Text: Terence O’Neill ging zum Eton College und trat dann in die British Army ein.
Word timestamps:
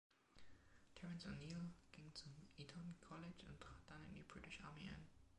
Terence 0.95 1.27
O’Neill 1.27 1.69
ging 1.91 2.11
zum 2.15 2.33
Eton 2.57 2.95
College 3.07 3.45
und 3.47 3.61
trat 3.61 3.81
dann 3.85 4.03
in 4.05 4.15
die 4.15 4.23
British 4.23 4.59
Army 4.61 4.89
ein. 4.89 5.07